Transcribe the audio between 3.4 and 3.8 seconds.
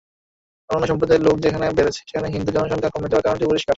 পরিষ্কার।